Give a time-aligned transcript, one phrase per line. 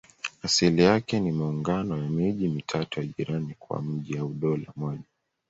[0.43, 5.03] Asili yake ni maungano ya miji mitatu ya jirani kuwa mji au dola moja.